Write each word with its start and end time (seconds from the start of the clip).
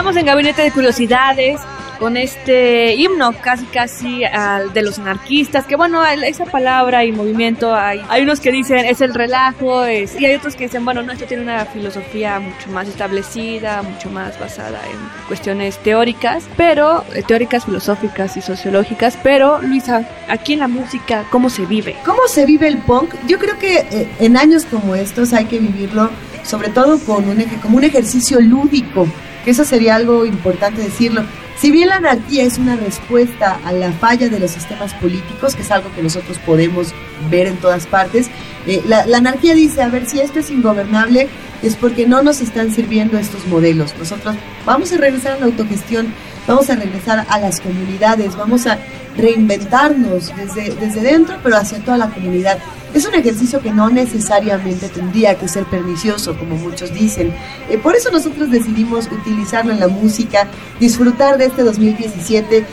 Estamos 0.00 0.16
en 0.16 0.24
Gabinete 0.24 0.62
de 0.62 0.70
Curiosidades 0.70 1.60
con 1.98 2.16
este 2.16 2.94
himno 2.94 3.34
casi 3.42 3.66
casi 3.66 4.24
al 4.24 4.72
de 4.72 4.80
los 4.80 4.98
anarquistas, 4.98 5.66
que 5.66 5.76
bueno, 5.76 6.02
esa 6.06 6.46
palabra 6.46 7.04
y 7.04 7.12
movimiento, 7.12 7.74
hay, 7.74 8.00
unos 8.22 8.40
que 8.40 8.50
dicen 8.50 8.86
es 8.86 9.02
el 9.02 9.12
relajo, 9.12 9.84
es, 9.84 10.18
y 10.18 10.24
hay 10.24 10.36
otros 10.36 10.56
que 10.56 10.64
dicen, 10.64 10.86
bueno, 10.86 11.02
no, 11.02 11.12
esto 11.12 11.26
tiene 11.26 11.42
una 11.42 11.66
filosofía 11.66 12.40
mucho 12.40 12.70
más 12.70 12.88
establecida, 12.88 13.82
mucho 13.82 14.08
más 14.08 14.40
basada 14.40 14.80
en 14.90 14.96
cuestiones 15.28 15.76
teóricas, 15.82 16.44
pero 16.56 17.04
eh, 17.14 17.22
teóricas, 17.22 17.66
filosóficas 17.66 18.38
y 18.38 18.40
sociológicas, 18.40 19.18
pero 19.22 19.60
Luisa, 19.60 20.08
aquí 20.30 20.54
en 20.54 20.60
la 20.60 20.68
música, 20.68 21.26
¿cómo 21.28 21.50
se 21.50 21.66
vive? 21.66 21.94
¿Cómo 22.06 22.26
se 22.26 22.46
vive 22.46 22.68
el 22.68 22.78
punk? 22.78 23.16
Yo 23.26 23.38
creo 23.38 23.58
que 23.58 23.80
eh, 23.90 24.08
en 24.18 24.38
años 24.38 24.64
como 24.64 24.94
estos 24.94 25.34
hay 25.34 25.44
que 25.44 25.58
vivirlo 25.58 26.08
sobre 26.42 26.70
todo 26.70 26.98
con 27.00 27.28
un, 27.28 27.44
como 27.60 27.76
un 27.76 27.84
ejercicio 27.84 28.40
lúdico, 28.40 29.06
que 29.44 29.52
eso 29.52 29.64
sería 29.64 29.96
algo 29.96 30.24
importante 30.24 30.82
decirlo. 30.82 31.24
Si 31.58 31.70
bien 31.70 31.90
la 31.90 31.96
anarquía 31.96 32.44
es 32.44 32.56
una 32.56 32.76
respuesta 32.76 33.60
a 33.64 33.72
la 33.72 33.92
falla 33.92 34.30
de 34.30 34.40
los 34.40 34.50
sistemas 34.50 34.94
políticos, 34.94 35.54
que 35.54 35.62
es 35.62 35.70
algo 35.70 35.92
que 35.94 36.02
nosotros 36.02 36.38
podemos 36.38 36.94
ver 37.30 37.46
en 37.46 37.56
todas 37.58 37.86
partes, 37.86 38.28
eh, 38.66 38.82
la, 38.86 39.04
la 39.06 39.18
anarquía 39.18 39.54
dice, 39.54 39.82
a 39.82 39.88
ver, 39.88 40.06
si 40.06 40.20
esto 40.20 40.38
es 40.38 40.50
ingobernable, 40.50 41.28
es 41.62 41.76
porque 41.76 42.06
no 42.06 42.22
nos 42.22 42.40
están 42.40 42.72
sirviendo 42.72 43.18
estos 43.18 43.46
modelos. 43.46 43.94
Nosotros 43.98 44.36
vamos 44.64 44.92
a 44.92 44.96
regresar 44.96 45.32
a 45.32 45.40
la 45.40 45.46
autogestión, 45.46 46.12
vamos 46.46 46.70
a 46.70 46.76
regresar 46.76 47.26
a 47.28 47.38
las 47.38 47.60
comunidades, 47.60 48.36
vamos 48.36 48.66
a 48.66 48.78
reinventarnos 49.16 50.32
desde, 50.36 50.74
desde 50.76 51.00
dentro, 51.02 51.36
pero 51.42 51.56
hacia 51.56 51.78
toda 51.80 51.98
la 51.98 52.08
comunidad. 52.08 52.58
Es 52.94 53.06
un 53.06 53.14
ejercicio 53.14 53.60
que 53.60 53.70
no 53.70 53.88
necesariamente 53.88 54.88
tendría 54.88 55.38
que 55.38 55.48
ser 55.48 55.64
pernicioso, 55.64 56.36
como 56.36 56.56
muchos 56.56 56.92
dicen. 56.92 57.32
Eh, 57.68 57.78
por 57.78 57.94
eso 57.94 58.10
nosotros 58.10 58.50
decidimos 58.50 59.06
utilizarlo 59.10 59.72
en 59.72 59.80
la 59.80 59.88
música, 59.88 60.48
disfrutar 60.80 61.38
de 61.38 61.46
este 61.46 61.62
2017. 61.62 62.64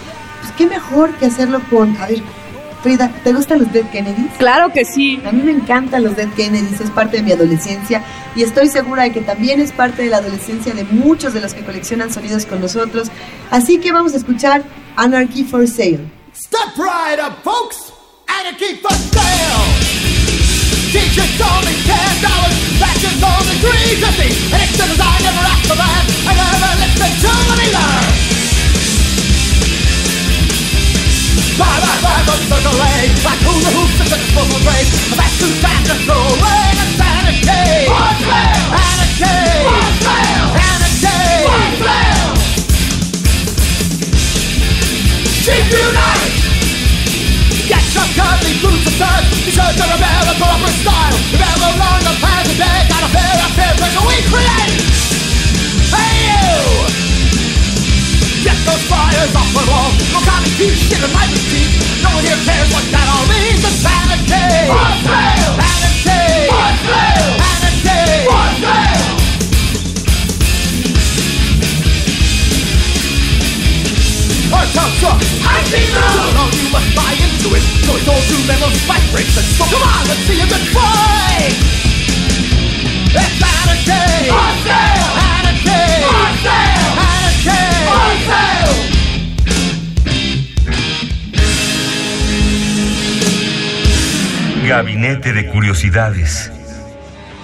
Pues 0.41 0.53
qué 0.57 0.65
mejor 0.67 1.13
que 1.15 1.27
hacerlo 1.27 1.61
con, 1.69 1.95
a 1.97 2.07
ver, 2.07 2.21
Frida, 2.81 3.11
¿te 3.23 3.33
gustan 3.33 3.59
los 3.59 3.73
Dead 3.73 3.89
Kennedys? 3.91 4.31
Claro 4.37 4.71
que 4.71 4.85
sí. 4.85 5.21
A 5.25 5.31
mí 5.31 5.41
me 5.41 5.51
encantan 5.51 6.03
los 6.03 6.15
Dead 6.15 6.29
Kennedys, 6.35 6.79
es 6.79 6.91
parte 6.91 7.17
de 7.17 7.23
mi 7.23 7.31
adolescencia 7.31 8.03
y 8.35 8.43
estoy 8.43 8.67
segura 8.67 9.03
de 9.03 9.11
que 9.11 9.21
también 9.21 9.59
es 9.59 9.71
parte 9.71 10.03
de 10.03 10.09
la 10.09 10.17
adolescencia 10.17 10.73
de 10.73 10.83
muchos 10.83 11.33
de 11.33 11.41
los 11.41 11.53
que 11.53 11.65
coleccionan 11.65 12.13
sonidos 12.13 12.45
con 12.45 12.61
nosotros. 12.61 13.09
Así 13.49 13.79
que 13.79 13.91
vamos 13.91 14.13
a 14.13 14.17
escuchar 14.17 14.63
Anarchy 14.95 15.43
for 15.43 15.67
Sale. 15.67 16.11
Step 16.35 16.77
right 16.77 17.19
up, 17.19 17.43
folks! 17.43 17.91
Anarchy 18.27 18.75
for 18.75 18.91
sale! 18.91 20.06
Teachers 20.87 21.35
only 21.43 21.67
me 21.67 21.75
ten 21.83 22.13
dollars. 22.23 22.55
That 22.79 22.95
only 23.19 23.55
three 23.59 23.99
fifty. 23.99 24.31
And 24.55 24.63
it 24.63 24.71
I 25.03 25.19
never 25.19 25.43
asked 25.43 25.67
for 25.67 25.75
that. 25.75 26.03
I 26.23 26.31
never 26.31 26.71
listened 26.79 27.17
to 27.27 27.31
them 27.43 27.59
either. 27.59 27.91
Bye 31.59 31.79
bye 31.83 31.99
bye, 31.99 32.23
but 32.23 32.39
circle 32.47 32.79
A. 32.79 32.93
Like 33.19 33.41
who 33.43 33.53
the 33.67 33.71
hoops 33.75 33.99
and 33.99 34.09
the 34.15 34.15
disposal 34.15 34.63
grade. 34.63 34.87
That's 35.11 35.35
too 35.35 35.51
fast 35.59 35.91
to 35.91 35.95
throw 36.07 36.23
away. 36.23 36.71
That's 36.79 37.03
anarchy. 37.03 37.91
Unfair. 37.91 38.55
Anarchy. 38.71 39.77
The 49.27 49.51
church 49.51 49.79
of 49.79 49.89
a 49.91 49.99
better 49.99 50.35
style 50.81 51.15
The 51.31 51.37
the 51.59 51.71
of 52.07 52.15
Hey 55.91 56.15
you! 56.27 56.55
Get 58.43 58.57
those 58.63 58.83
off 59.35 59.49
wall. 59.67 59.91
No 60.15 60.19
in 61.03 61.11
my 61.11 61.25
boutique 61.27 61.75
No 62.03 62.09
one 62.15 62.23
here 62.23 62.39
cares 62.47 62.69
what 62.71 62.85
that 62.95 63.07
all 63.11 63.25
means. 63.27 63.47
So 75.67 76.33
long 76.33 76.51
you 76.53 76.69
must 76.71 76.95
buy 76.95 77.13
into 77.13 77.55
it. 77.55 77.76
You 78.29 78.35
will 78.35 78.71
spike 78.83 79.07
breaks 79.11 79.37
and 79.37 79.45
so 79.55 79.63
come 79.71 79.83
on, 79.83 80.07
let's 80.07 80.19
see 80.27 80.41
a 80.41 80.47
good 80.47 80.67
fight. 80.75 81.55
It's 83.15 83.39
sale. 83.87 84.33
Anarchy. 85.37 85.83
For 86.03 86.27
sale. 86.43 86.91
Anarchy. 87.07 87.63
For 87.87 88.11
sale. 88.27 88.87
Gabinete 94.67 95.31
de 95.31 95.47
Curiosidades. 95.49 96.51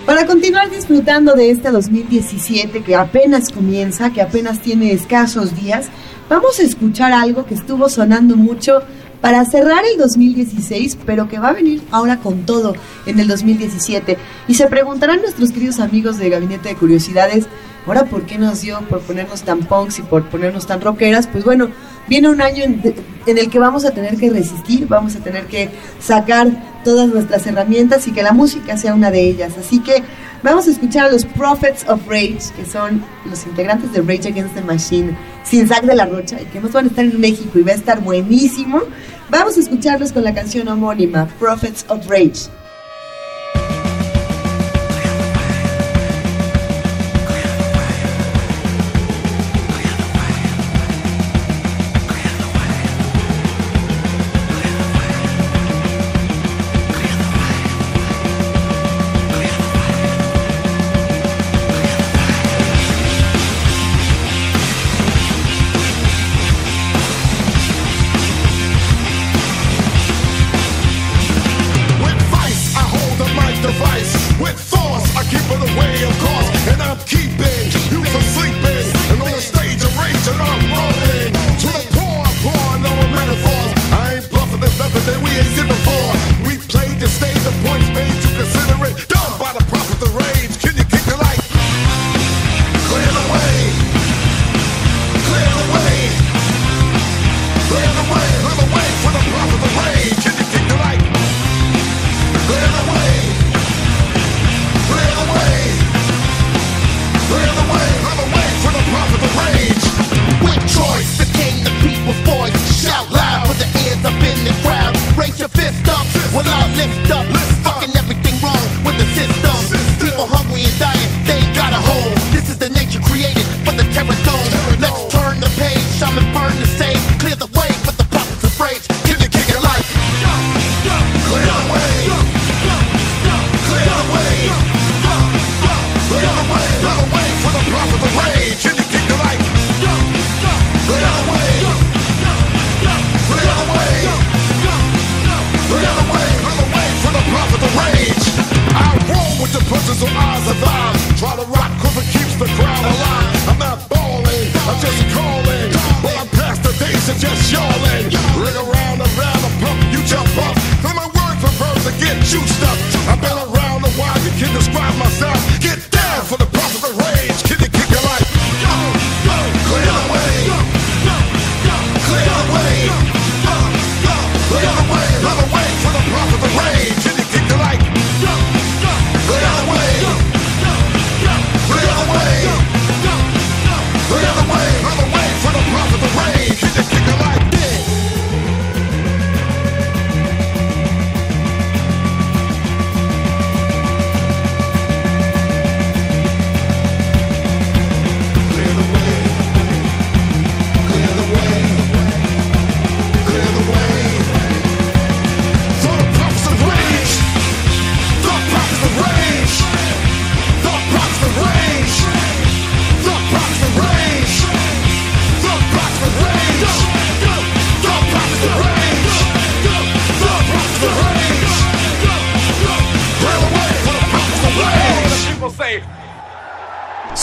Para 0.05 0.25
continuar 0.25 0.69
disfrutando 0.69 1.33
de 1.35 1.49
este 1.51 1.71
2017 1.71 2.83
que 2.83 2.95
apenas 2.95 3.49
comienza, 3.49 4.11
que 4.11 4.21
apenas 4.21 4.59
tiene 4.59 4.91
escasos 4.91 5.55
días, 5.55 5.87
vamos 6.27 6.59
a 6.59 6.63
escuchar 6.63 7.13
algo 7.13 7.45
que 7.45 7.53
estuvo 7.53 7.87
sonando 7.87 8.35
mucho 8.35 8.83
para 9.23 9.45
cerrar 9.45 9.85
el 9.85 9.97
2016, 9.97 10.97
pero 11.05 11.29
que 11.29 11.39
va 11.39 11.47
a 11.47 11.53
venir 11.53 11.81
ahora 11.91 12.19
con 12.19 12.45
todo 12.45 12.75
en 13.05 13.21
el 13.21 13.29
2017. 13.29 14.17
Y 14.49 14.55
se 14.55 14.67
preguntarán 14.67 15.21
nuestros 15.21 15.53
queridos 15.53 15.79
amigos 15.79 16.17
de 16.17 16.29
Gabinete 16.29 16.67
de 16.67 16.75
Curiosidades, 16.75 17.45
ahora 17.87 18.03
por 18.03 18.23
qué 18.23 18.37
nos 18.37 18.59
dio 18.59 18.81
por 18.89 18.99
ponernos 18.99 19.43
tan 19.43 19.59
punks 19.61 19.99
y 19.99 20.01
por 20.01 20.25
ponernos 20.25 20.67
tan 20.67 20.81
rockeras, 20.81 21.27
pues 21.27 21.45
bueno, 21.45 21.69
viene 22.09 22.27
un 22.27 22.41
año 22.41 22.65
en, 22.65 22.81
en 23.25 23.37
el 23.37 23.49
que 23.49 23.59
vamos 23.59 23.85
a 23.85 23.91
tener 23.91 24.17
que 24.17 24.29
resistir, 24.29 24.89
vamos 24.89 25.15
a 25.15 25.19
tener 25.19 25.45
que 25.45 25.69
sacar 26.01 26.81
todas 26.83 27.07
nuestras 27.07 27.47
herramientas 27.47 28.05
y 28.09 28.11
que 28.11 28.23
la 28.23 28.33
música 28.33 28.75
sea 28.75 28.93
una 28.93 29.09
de 29.09 29.21
ellas. 29.21 29.53
Así 29.57 29.79
que 29.79 30.03
vamos 30.43 30.67
a 30.67 30.71
escuchar 30.71 31.05
a 31.05 31.11
los 31.13 31.23
Prophets 31.23 31.87
of 31.87 32.05
Rage, 32.09 32.51
que 32.57 32.65
son 32.69 33.01
los 33.29 33.45
integrantes 33.45 33.93
de 33.93 34.01
Rage 34.01 34.27
Against 34.27 34.53
the 34.53 34.61
Machine, 34.63 35.15
sin 35.53 35.67
Zack 35.67 35.83
de 35.83 35.93
la 35.93 36.07
Rocha, 36.07 36.41
y 36.41 36.45
que 36.45 36.59
más 36.59 36.71
van 36.71 36.85
a 36.85 36.87
estar 36.87 37.05
en 37.05 37.21
México 37.21 37.59
y 37.59 37.61
va 37.61 37.73
a 37.73 37.75
estar 37.75 38.01
buenísimo. 38.01 38.81
Vamos 39.29 39.55
a 39.55 39.59
escucharlos 39.59 40.11
con 40.11 40.23
la 40.23 40.33
canción 40.33 40.67
homónima, 40.67 41.27
Prophets 41.37 41.85
of 41.89 42.07
Rage. 42.09 42.49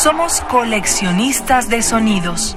Somos 0.03 0.41
coleccionistas 0.41 1.69
de 1.69 1.83
sonidos. 1.83 2.57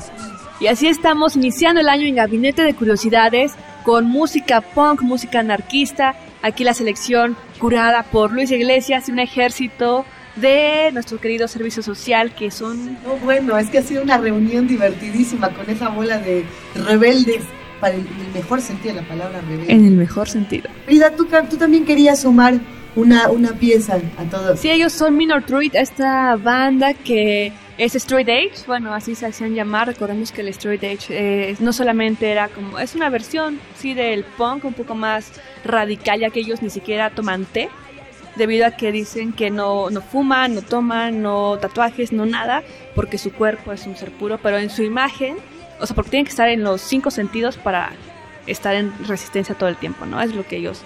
Y 0.62 0.68
así 0.68 0.88
estamos 0.88 1.36
iniciando 1.36 1.82
el 1.82 1.90
año 1.90 2.08
en 2.08 2.16
Gabinete 2.16 2.62
de 2.62 2.74
Curiosidades 2.74 3.52
con 3.84 4.06
música 4.06 4.62
punk, 4.62 5.02
música 5.02 5.42
anarquista. 5.42 6.16
Aquí 6.42 6.64
la 6.64 6.74
selección 6.74 7.36
curada 7.60 8.04
por 8.04 8.32
Luis 8.32 8.50
Iglesias 8.50 9.10
y 9.10 9.12
un 9.12 9.20
ejército 9.20 10.06
de 10.38 10.92
nuestro 10.94 11.20
querido 11.20 11.50
servicio 11.50 11.84
social 11.84 12.34
que 12.34 12.50
son... 12.50 12.94
No, 13.04 13.18
bueno, 13.22 13.58
es 13.58 13.70
que 13.70 13.80
ha 13.80 13.84
sido 13.84 14.04
una 14.04 14.18
reunión 14.18 14.66
divertidísima 14.66 15.50
con 15.50 15.70
esa 15.70 15.90
bola 15.90 16.20
de 16.20 16.46
rebeldes, 16.76 17.44
para 17.82 17.96
el, 17.96 18.08
el 18.08 18.34
mejor 18.34 18.62
sentido 18.62 18.96
de 18.96 19.02
la 19.02 19.08
palabra 19.10 19.42
rebelde. 19.42 19.70
En 19.70 19.86
el 19.86 19.96
mejor 19.96 20.30
sentido. 20.30 20.70
Frida, 20.86 21.12
tú, 21.12 21.28
tú 21.50 21.58
también 21.58 21.84
querías 21.84 22.22
sumar 22.22 22.54
una, 22.96 23.30
una 23.30 23.54
pieza 23.54 24.00
a 24.18 24.24
todos. 24.26 24.60
Sí, 24.60 24.70
ellos 24.70 24.94
son 24.94 25.18
Minor 25.18 25.44
Threat, 25.44 25.76
esta 25.76 26.36
banda 26.36 26.94
que 26.94 27.52
es 27.78 27.96
Straight 27.96 28.30
Edge, 28.30 28.66
bueno, 28.68 28.94
así 28.94 29.16
se 29.16 29.26
hacían 29.26 29.56
llamar. 29.56 29.88
Recordemos 29.88 30.32
que 30.32 30.42
el 30.42 30.50
Straight 30.50 30.84
Edge 30.84 31.08
eh, 31.10 31.56
no 31.60 31.74
solamente 31.74 32.30
era 32.30 32.50
como, 32.50 32.80
es 32.80 32.96
una 32.96 33.10
versión, 33.10 33.60
sí, 33.76 33.94
del 33.94 34.24
punk 34.24 34.66
un 34.66 34.74
poco 34.74 34.96
más 34.96 35.32
radical, 35.64 36.20
ya 36.20 36.30
que 36.30 36.42
ellos 36.42 36.62
ni 36.62 36.70
siquiera 36.70 37.10
toman 37.10 37.46
té, 37.46 37.70
debido 38.36 38.66
a 38.66 38.72
que 38.72 38.92
dicen 38.92 39.34
que 39.34 39.50
no, 39.50 39.90
no 39.90 40.02
fuman, 40.02 40.56
no 40.56 40.62
toman, 40.62 41.22
no 41.22 41.58
tatuajes, 41.60 42.12
no 42.12 42.26
nada, 42.26 42.64
porque 42.96 43.18
su 43.18 43.32
cuerpo 43.32 43.72
es 43.72 43.88
un 43.88 43.96
ser 43.96 44.12
puro, 44.12 44.38
pero 44.38 44.58
en 44.58 44.70
su 44.70 44.84
imagen, 44.84 45.38
o 45.80 45.86
sea, 45.88 45.96
porque 45.96 46.12
tienen 46.12 46.26
que 46.26 46.32
estar 46.32 46.50
en 46.50 46.64
los 46.64 46.82
cinco 46.82 47.12
sentidos 47.12 47.58
para 47.58 47.92
estar 48.46 48.76
en 48.76 48.94
resistencia 49.08 49.56
todo 49.56 49.70
el 49.70 49.78
tiempo, 49.78 50.06
¿no? 50.06 50.22
Es 50.22 50.36
lo 50.36 50.46
que 50.46 50.58
ellos 50.58 50.82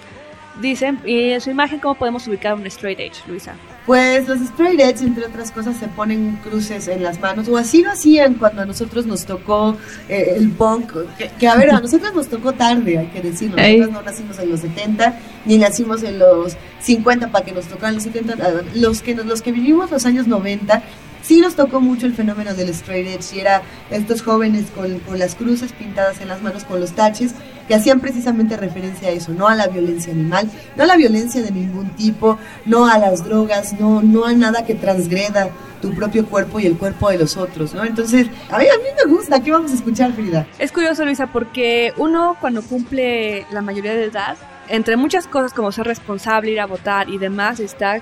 dicen. 0.60 1.00
Y 1.04 1.30
en 1.30 1.40
su 1.40 1.50
imagen, 1.50 1.80
¿cómo 1.80 1.94
podemos 1.94 2.26
ubicar 2.26 2.54
un 2.54 2.66
Straight 2.66 3.00
Edge, 3.00 3.16
Luisa? 3.26 3.54
Pues 3.88 4.28
los 4.28 4.42
straight 4.42 4.78
edge, 4.80 5.00
entre 5.00 5.24
otras 5.24 5.50
cosas, 5.50 5.78
se 5.78 5.88
ponen 5.88 6.38
cruces 6.44 6.88
en 6.88 7.02
las 7.02 7.18
manos, 7.20 7.48
o 7.48 7.56
así 7.56 7.82
lo 7.82 7.90
hacían 7.90 8.34
cuando 8.34 8.60
a 8.60 8.66
nosotros 8.66 9.06
nos 9.06 9.24
tocó 9.24 9.78
eh, 10.10 10.34
el 10.36 10.50
punk, 10.50 10.92
que, 11.16 11.30
que, 11.30 11.48
a 11.48 11.56
ver, 11.56 11.70
a 11.70 11.80
nosotros 11.80 12.14
nos 12.14 12.28
tocó 12.28 12.52
tarde, 12.52 12.98
hay 12.98 13.06
que 13.06 13.22
decirlo, 13.22 13.56
nosotros 13.56 13.90
no 13.90 14.02
nacimos 14.02 14.38
en 14.40 14.50
los 14.50 14.60
70, 14.60 15.18
ni 15.46 15.56
nacimos 15.56 16.02
en 16.02 16.18
los 16.18 16.54
50 16.80 17.30
para 17.30 17.46
que 17.46 17.52
nos 17.52 17.64
tocaran 17.64 17.94
los 17.94 18.02
70, 18.02 18.34
ah, 18.42 18.60
los 18.74 19.00
que, 19.00 19.14
los 19.14 19.40
que 19.40 19.52
vivimos 19.52 19.90
los 19.90 20.04
años 20.04 20.26
90, 20.26 20.82
sí 21.22 21.40
nos 21.40 21.54
tocó 21.54 21.80
mucho 21.80 22.04
el 22.04 22.12
fenómeno 22.12 22.52
del 22.52 22.68
straight 22.68 23.06
edge, 23.06 23.36
y 23.36 23.40
era 23.40 23.62
estos 23.90 24.20
jóvenes 24.20 24.66
con, 24.74 24.98
con 24.98 25.18
las 25.18 25.34
cruces 25.34 25.72
pintadas 25.72 26.20
en 26.20 26.28
las 26.28 26.42
manos, 26.42 26.64
con 26.64 26.78
los 26.78 26.92
taches, 26.92 27.32
que 27.68 27.74
hacían 27.74 28.00
precisamente 28.00 28.56
referencia 28.56 29.08
a 29.08 29.10
eso, 29.12 29.32
no 29.32 29.46
a 29.46 29.54
la 29.54 29.68
violencia 29.68 30.12
animal, 30.12 30.50
no 30.74 30.82
a 30.82 30.86
la 30.86 30.96
violencia 30.96 31.42
de 31.42 31.50
ningún 31.50 31.90
tipo, 31.90 32.38
no 32.64 32.88
a 32.88 32.98
las 32.98 33.24
drogas, 33.24 33.78
no, 33.78 34.02
no 34.02 34.24
a 34.24 34.32
nada 34.32 34.64
que 34.64 34.74
transgreda 34.74 35.50
tu 35.80 35.94
propio 35.94 36.26
cuerpo 36.26 36.58
y 36.58 36.66
el 36.66 36.76
cuerpo 36.76 37.10
de 37.10 37.18
los 37.18 37.36
otros, 37.36 37.74
¿no? 37.74 37.84
Entonces, 37.84 38.26
a 38.50 38.58
mí, 38.58 38.64
a 38.64 39.04
me 39.06 39.12
gusta, 39.12 39.40
¿qué 39.40 39.52
vamos 39.52 39.70
a 39.70 39.74
escuchar, 39.74 40.12
Frida? 40.12 40.46
Es 40.58 40.72
curioso, 40.72 41.04
Luisa, 41.04 41.28
porque 41.28 41.92
uno 41.98 42.36
cuando 42.40 42.62
cumple 42.62 43.46
la 43.52 43.60
mayoría 43.60 43.94
de 43.94 44.04
edad, 44.04 44.36
entre 44.68 44.96
muchas 44.96 45.26
cosas 45.26 45.52
como 45.52 45.70
ser 45.70 45.86
responsable, 45.86 46.50
ir 46.50 46.60
a 46.60 46.66
votar 46.66 47.08
y 47.08 47.18
demás, 47.18 47.60
está 47.60 48.00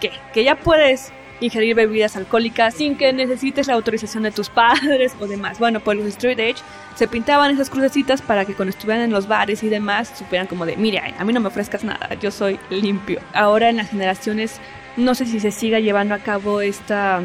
que, 0.00 0.10
que 0.32 0.44
ya 0.44 0.56
puedes 0.56 1.12
ingerir 1.40 1.74
bebidas 1.76 2.16
alcohólicas 2.16 2.74
sin 2.74 2.96
que 2.96 3.12
necesites 3.12 3.66
la 3.66 3.74
autorización 3.74 4.22
de 4.24 4.30
tus 4.30 4.48
padres 4.50 5.14
o 5.20 5.26
demás. 5.26 5.58
Bueno, 5.58 5.80
pues 5.80 5.98
los 5.98 6.06
straight 6.06 6.38
edge 6.38 6.58
se 6.98 7.06
pintaban 7.06 7.52
esas 7.52 7.70
crucecitas 7.70 8.20
para 8.22 8.44
que 8.44 8.54
cuando 8.54 8.70
estuvieran 8.70 9.04
en 9.04 9.12
los 9.12 9.28
bares 9.28 9.62
y 9.62 9.68
demás 9.68 10.12
supieran 10.18 10.48
como 10.48 10.66
de, 10.66 10.76
mira, 10.76 11.14
a 11.16 11.24
mí 11.24 11.32
no 11.32 11.38
me 11.38 11.46
ofrezcas 11.46 11.84
nada, 11.84 12.14
yo 12.14 12.32
soy 12.32 12.58
limpio. 12.70 13.20
Ahora 13.32 13.68
en 13.68 13.76
las 13.76 13.90
generaciones 13.90 14.60
no 14.96 15.14
sé 15.14 15.26
si 15.26 15.38
se 15.38 15.52
siga 15.52 15.78
llevando 15.78 16.16
a 16.16 16.18
cabo 16.18 16.60
esta, 16.60 17.22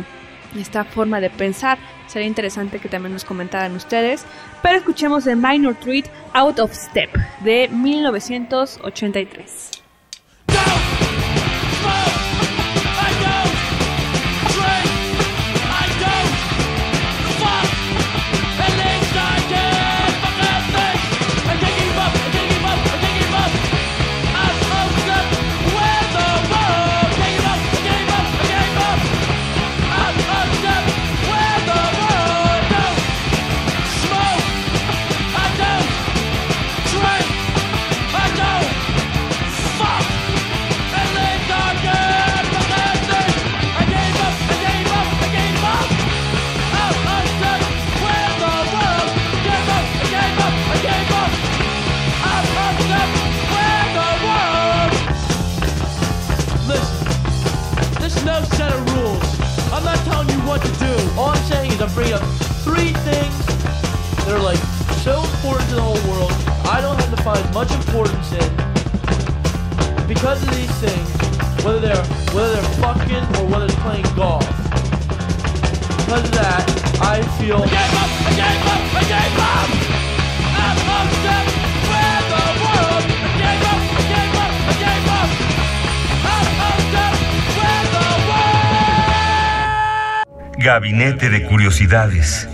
esta 0.56 0.84
forma 0.84 1.20
de 1.20 1.32
pensar. 1.32 1.80
Sería 2.06 2.27
interesante 2.27 2.77
que 2.77 2.88
también 2.88 3.13
nos 3.13 3.25
comentaran 3.25 3.75
ustedes. 3.75 4.27
Pero 4.62 4.77
escuchemos 4.77 5.25
de 5.25 5.36
Minor 5.36 5.74
Threat 5.74 6.06
Out 6.34 6.60
of 6.60 6.72
Step 6.72 7.10
de 7.44 7.68
1983. 7.70 9.73
Whether 71.74 71.88
they're 71.88 72.06
whether 72.36 72.53
they're 72.53 72.74
fucking 72.77 73.25
or 73.38 73.46
whether 73.50 73.65
they're 73.65 73.82
playing 73.82 74.06
golf. 74.15 74.46
Because 76.06 76.24
of 76.25 76.32
that, 76.38 76.65
I 77.01 77.24
feel. 77.42 77.58
I 77.58 77.65
gave 77.65 77.94
up. 77.98 78.12
I 78.13 78.32
gave 78.38 78.65
up. 78.74 78.84
I 78.94 79.03
gave 79.10 79.38
up. 79.42 79.70
I'm 80.62 80.77
upset 81.01 81.46
with 81.89 82.25
the 82.30 82.46
world. 82.62 83.06
I 83.10 83.30
gave 83.42 83.63
up. 83.74 83.82
I 83.89 84.06
gave 84.13 84.38
up. 84.44 84.53
I 84.70 84.74
gave 84.84 85.10
up. 85.18 85.30
I'm 86.30 86.62
upset 86.70 87.15
with 87.58 87.88
the 87.96 88.08
world. 90.30 90.63
Gabinete 90.63 91.27
de 91.30 91.39
Curiosidades. 91.48 92.48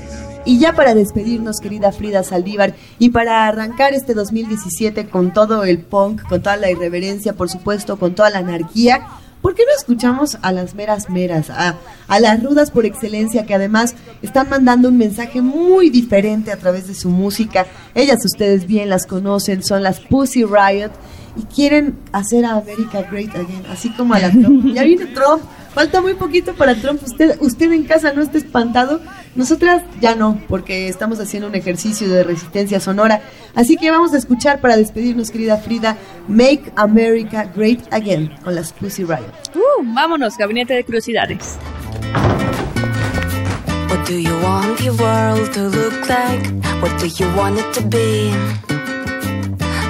Y 0.50 0.58
ya 0.58 0.74
para 0.74 0.96
despedirnos, 0.96 1.60
querida 1.60 1.92
Frida 1.92 2.24
Saldívar, 2.24 2.74
y 2.98 3.10
para 3.10 3.48
arrancar 3.48 3.94
este 3.94 4.16
2017 4.16 5.06
con 5.08 5.32
todo 5.32 5.64
el 5.64 5.78
punk, 5.78 6.24
con 6.24 6.42
toda 6.42 6.58
la 6.58 6.72
irreverencia, 6.72 7.34
por 7.34 7.52
supuesto, 7.52 8.00
con 8.00 8.16
toda 8.16 8.32
la 8.32 8.40
anarquía, 8.40 9.06
¿por 9.44 9.54
qué 9.54 9.62
no 9.62 9.78
escuchamos 9.78 10.40
a 10.42 10.52
las 10.52 10.74
meras 10.74 11.08
meras, 11.08 11.52
a, 11.52 11.76
a 12.08 12.20
las 12.20 12.42
rudas 12.42 12.72
por 12.72 12.88
excelencia, 12.88 13.46
que 13.46 13.54
además 13.54 13.94
están 14.24 14.50
mandando 14.50 14.90
un 14.90 14.98
mensaje 14.98 15.40
muy 15.44 15.92
diferente 15.92 16.52
a 16.52 16.58
través 16.58 16.88
de 16.88 16.96
su 16.96 17.10
música? 17.10 17.68
Ellas 17.94 18.26
ustedes 18.26 18.66
bien 18.66 18.90
las 18.90 19.06
conocen, 19.06 19.62
son 19.62 19.84
las 19.84 20.00
Pussy 20.00 20.46
Riot, 20.46 20.94
y 21.38 21.44
quieren 21.44 21.96
hacer 22.12 22.44
a 22.46 22.54
América 22.54 23.04
Great 23.04 23.36
Again, 23.36 23.66
así 23.72 23.92
como 23.92 24.16
a 24.16 24.20
la 24.20 24.32
Trump. 24.32 24.74
Ya 24.74 24.82
viene 24.82 25.06
Trump, 25.06 25.44
falta 25.76 26.02
muy 26.02 26.16
poquito 26.16 26.56
para 26.56 26.74
Trump. 26.74 27.02
Usted, 27.06 27.38
usted 27.40 27.72
en 27.72 27.84
casa 27.84 28.14
no 28.14 28.24
está 28.24 28.40
espantado. 28.40 29.00
Nosotras 29.36 29.84
ya 30.02 30.16
no, 30.16 30.42
porque 30.48 30.88
estamos 30.88 31.20
haciendo 31.20 31.48
un 31.48 31.56
ejercicio 31.56 32.10
de 32.10 32.24
resistencia 32.24 32.80
sonora. 32.80 33.22
Así 33.56 33.78
que 33.78 33.92
vamos 33.92 34.14
a 34.14 34.18
escuchar 34.18 34.60
para 34.60 34.76
despedirnos, 34.76 35.32
querida 35.32 35.58
Frida, 35.58 35.98
Make 36.28 36.72
America 36.76 37.50
Great 37.56 37.82
Again 37.92 38.32
con 38.44 38.56
las 38.56 38.74
Pussy 38.74 39.04
Riot. 39.04 39.32
Uh, 39.56 39.84
vámonos, 39.94 40.38
Gabinete 40.38 40.74
de 40.74 40.84
Curiosidades. 40.84 41.58
What 43.90 44.08
do 44.08 44.20
you 44.20 44.34
want 44.42 44.80
your 44.82 44.96
world 44.96 45.52
to 45.54 45.70
look 45.70 46.10
like? 46.10 46.46
What 46.82 47.00
do 47.00 47.08
you 47.08 47.28
want 47.36 47.60
it 47.60 47.74
to 47.74 47.82
be? 47.82 48.32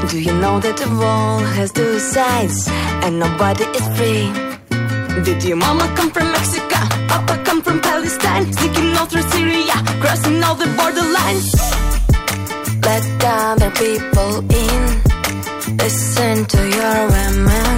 Do 0.10 0.20
you 0.20 0.34
know 0.34 0.60
that 0.60 0.78
the 0.78 0.90
wall 0.96 1.40
has 1.40 1.72
two 1.72 2.00
sides 2.00 2.68
and 3.04 3.20
nobody 3.20 3.64
is 3.64 3.88
free? 3.98 4.49
Did 5.26 5.44
your 5.44 5.58
mama 5.58 5.92
come 5.96 6.12
from 6.12 6.32
Mexico? 6.32 6.80
Papa 7.08 7.42
come 7.44 7.62
from 7.62 7.82
Palestine? 7.82 8.52
Sneaking 8.54 8.96
all 8.98 9.06
through 9.06 9.28
Syria, 9.34 9.76
crossing 10.02 10.42
all 10.44 10.56
the 10.56 10.66
borderlines. 10.80 11.50
Let 12.86 13.04
other 13.24 13.72
people 13.72 14.40
in. 14.64 14.82
Listen 15.78 16.46
to 16.46 16.58
your 16.78 17.00
women. 17.16 17.72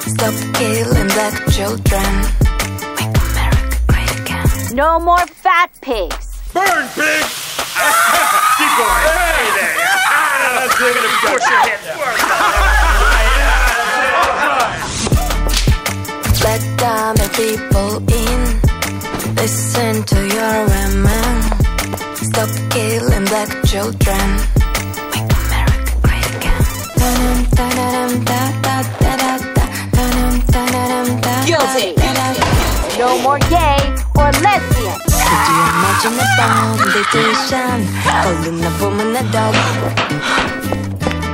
Stop 0.00 0.34
killing 0.54 1.08
black 1.08 1.36
children. 1.50 2.10
Make 2.96 3.14
America 3.28 3.78
great 3.88 4.20
again. 4.20 4.76
No 4.76 5.00
more 5.00 5.26
fat 5.26 5.70
pigs. 5.80 6.26
Burn, 6.54 6.88
pig! 6.94 7.24
Keep 8.58 8.72
going. 8.78 9.04
Hey 9.08 9.48
there. 9.56 9.76
That's 10.56 10.78
good. 10.78 10.96
Push 11.26 11.50
your 11.50 11.60
head. 11.66 12.88
people 17.42 17.96
in. 18.22 18.40
Listen 19.34 19.94
to 20.04 20.18
your 20.36 20.56
women. 20.72 21.30
Stop 22.28 22.50
killing 22.70 23.24
black 23.30 23.50
children. 23.70 24.26
Make 25.10 25.30
America 25.42 25.92
great 26.04 26.28
again. 26.36 26.62
Guilty. 31.48 31.88
No 32.98 33.08
more 33.24 33.40
gay 33.56 33.82
or 34.20 34.30
lesbian. 34.46 34.98
Could 35.26 35.44
you 35.50 35.58
imagine 35.74 36.16
a 36.22 36.28
competition? 36.38 37.76
Calling 38.22 38.58
a 38.62 38.72
woman 38.80 39.10
a 39.16 39.24
dog. 39.34 39.56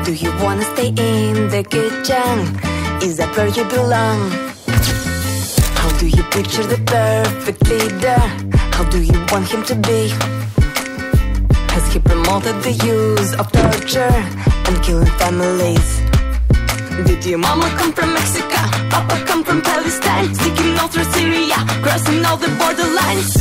Do 0.07 0.13
you 0.15 0.33
wanna 0.43 0.65
stay 0.73 0.89
in 0.89 1.49
the 1.53 1.63
kitchen? 1.75 2.35
Is 3.07 3.19
that 3.19 3.31
where 3.37 3.49
you 3.49 3.65
belong? 3.65 4.58
You 6.17 6.23
picture 6.31 6.65
the 6.65 6.81
perfect 6.87 7.69
leader? 7.69 8.21
How 8.73 8.85
do 8.85 8.99
you 9.03 9.19
want 9.31 9.47
him 9.53 9.63
to 9.65 9.75
be? 9.75 10.09
Has 11.75 11.93
he 11.93 11.99
promoted 12.01 12.57
the 12.63 12.73
use 12.73 13.35
of 13.35 13.53
torture 13.53 14.17
and 14.69 14.77
killing 14.83 15.13
families? 15.21 15.89
Did 17.07 17.25
your 17.27 17.39
mama 17.39 17.69
come 17.79 17.93
from 17.93 18.15
Mexico? 18.15 18.61
Papa 18.89 19.23
come 19.27 19.45
from 19.45 19.61
Palestine? 19.61 20.35
Sticking 20.35 20.79
all 20.79 20.89
through 20.89 21.11
Syria, 21.13 21.59
crossing 21.85 22.25
all 22.25 22.39
the 22.39 22.51
borderlines. 22.61 23.35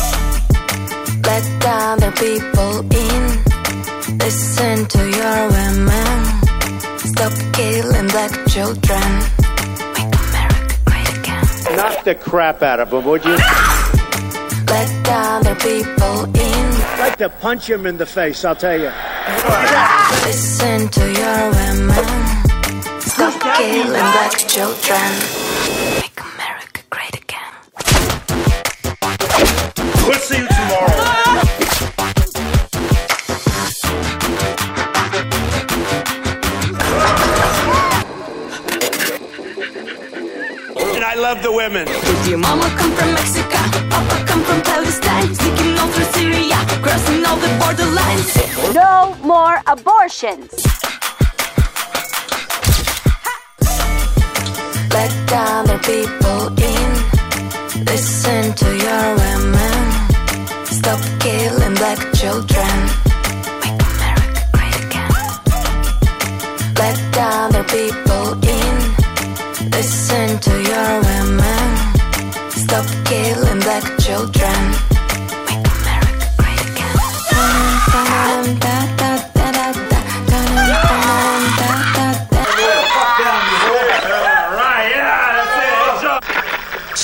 Let 1.25 1.45
other 1.65 2.11
people 2.11 2.73
in. 3.05 3.23
Listen 4.19 4.85
to 4.93 5.01
your 5.19 5.39
women. 5.55 6.15
Stop 7.11 7.33
killing 7.53 8.07
black 8.07 8.33
children. 8.47 9.46
Knock 11.77 12.03
the 12.05 12.15
crap 12.15 12.63
out 12.63 12.79
of 12.79 12.91
him, 12.91 13.05
would 13.05 13.23
you? 13.23 13.35
Let 13.35 15.07
other 15.07 15.53
people 15.53 16.23
in. 16.23 16.33
I'd 16.33 16.97
like 16.99 17.17
to 17.17 17.29
punch 17.29 17.69
him 17.69 17.85
in 17.85 17.97
the 17.99 18.05
face, 18.07 18.43
I'll 18.43 18.55
tell 18.55 18.79
you. 18.79 18.91
Listen 20.25 20.89
to 20.89 21.05
your 21.05 21.51
women. 21.51 22.99
Stop 22.99 23.39
killing 23.57 23.91
black 23.91 24.37
children. 24.47 26.06
Love 41.33 41.43
the 41.43 41.51
women. 41.51 41.85
Did 41.85 42.27
your 42.29 42.37
mama 42.37 42.67
come 42.79 42.91
from 42.97 43.11
Mexico? 43.13 43.59
Papa 43.93 44.17
come 44.29 44.43
from 44.43 44.61
Palestine? 44.61 45.35
Sneaking 45.35 45.77
all 45.77 45.89
through 45.93 46.09
Syria, 46.17 46.57
crossing 46.85 47.25
all 47.25 47.35
the 47.45 47.51
borderlines. 47.59 48.29
No 48.73 49.13
more 49.31 49.57
abortions. 49.67 50.51
Let 54.95 55.11
other 55.33 55.79
people 55.91 56.41
in. 56.71 56.89
Listen 57.91 58.43
to 58.61 58.67
your 58.85 59.05
women. 59.23 59.79
Stop 60.79 61.01
killing 61.19 61.75
black 61.81 61.99
children. 62.19 63.06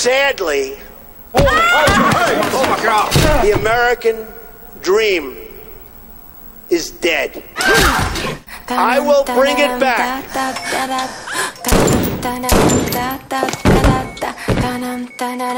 Sadly, 0.03 0.75
oh, 1.33 1.39
oh 1.39 2.67
my 2.69 2.83
God. 2.83 3.07
the 3.41 3.57
American 3.57 4.27
dream 4.81 5.37
is 6.69 6.91
dead. 6.91 7.41
I 8.67 8.99
will 8.99 9.23
bring 9.23 9.55
it 9.57 9.79
back. 9.79 10.27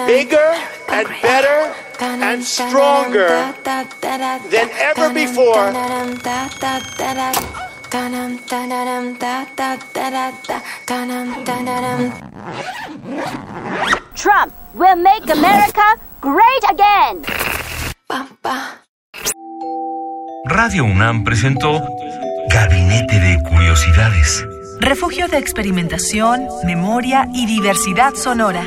Bigger 0.06 0.54
and 0.90 1.08
better 1.24 1.74
and 2.00 2.44
stronger 2.44 3.28
than 4.52 4.70
ever 4.78 5.10
before. 5.12 5.74
Trump 14.15 14.53
will 14.74 14.95
make 14.95 15.29
America 15.29 16.00
great 16.22 16.63
again. 16.69 17.22
Radio 20.45 20.86
UNAM 20.86 21.25
presentó 21.25 21.84
Gabinete 22.50 23.19
de 23.19 23.43
Curiosidades. 23.43 24.45
Refugio 24.79 25.27
de 25.27 25.38
experimentación, 25.38 26.48
memoria 26.63 27.27
y 27.34 27.45
diversidad 27.45 28.13
sonora. 28.13 28.65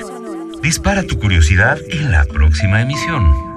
Dispara 0.61 1.03
tu 1.03 1.19
curiosidad 1.19 1.79
en 1.91 2.11
la 2.11 2.25
próxima 2.25 2.83
emisión. 2.83 3.48